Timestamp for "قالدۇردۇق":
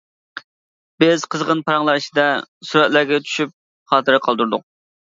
4.29-4.69